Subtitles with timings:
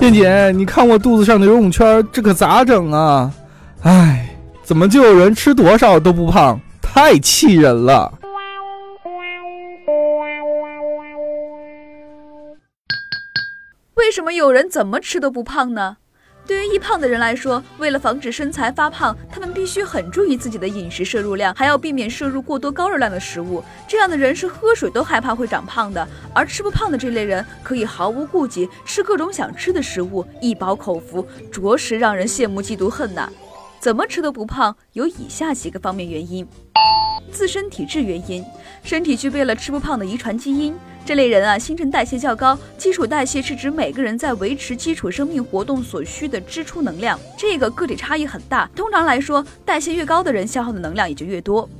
[0.00, 3.32] 燕姐，你看我肚子上的游泳圈，这可咋整啊？
[3.82, 4.28] 唉，
[4.62, 6.60] 怎么就有人吃多少都不胖？
[6.82, 8.12] 太气人了！
[13.94, 15.96] 为什么有人怎么吃都不胖呢？
[16.46, 23.64] 对于易胖的人来说，为了防止身材发胖，他们必须很注意自己的饮食摄入量，还要避免摄入过多高热量的食物。
[23.88, 33.28] 这样的人是喝水都害怕会长胖的，而吃不胖的这类人可以毫无顾忌吃各种想吃的食物，一饱口福，着实让人羡慕嫉妒恨呐。
[33.80, 36.46] 怎么吃都不胖，有以下几个方面原因：
[37.32, 38.44] 自身体质原因，
[38.84, 40.76] 身体具备了吃不胖的遗传基因。
[41.06, 42.58] 这类人啊，新陈代谢较高。
[42.76, 48.68] 基础代谢是指每个人在维持基础生命活动所需的支出能量，这个个体差异很大。
[48.74, 51.70] 通常来说，代谢越高的人，消耗的能量也就越多。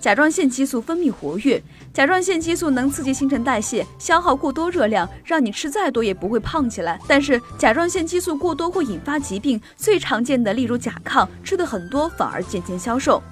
[0.00, 1.62] 甲状腺激素分泌活跃，
[1.94, 6.98] 甲状腺激素能刺激新陈代谢，消耗过多热量，让你吃再多也不会胖起来。
[7.06, 13.22] 但是甲状腺激素过多会引发疾病，最常见的例如甲亢，吃的很多反而渐渐消瘦。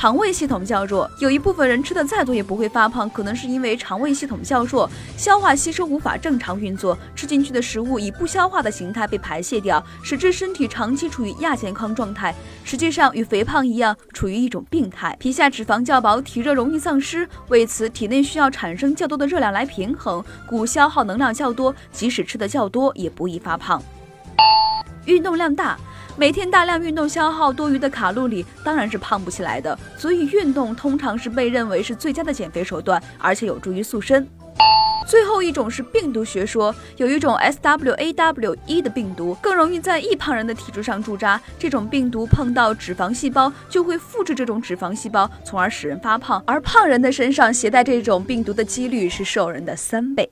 [0.00, 12.34] 肠胃系统较弱，有一部分人吃的再多也不会发胖，可能是因为肠胃系统较弱，消化吸收无法正常运作，吃进去的食物以不消化的形态被排泄掉，使之身体长期处于亚健康状态。
[12.64, 15.14] 实际上与肥胖一样，处于一种病态。
[15.20, 23.82] 皮下脂肪较薄，体热容易丧失，为此体内需要产生较多的热量来平衡，故消耗能量较多，即使吃的较多也不易发胖。
[25.04, 25.78] 运动量大。
[26.20, 29.76] 每天大量运动消耗多余的卡路里，当然是胖不起来的。
[29.96, 34.28] 所以运动通常是被认为是最佳的减肥手段，而且有助于塑身。
[35.08, 41.40] 最后一种是病毒学说，有一种 SWAW1 的病毒更容易在易胖人的体质上驻扎。
[41.58, 46.42] 这种病毒碰到脂肪细胞就会复制这种脂肪细胞，从而使人发胖。
[46.46, 50.30] 而胖人的身上携带这种病毒的几率是瘦人的三倍。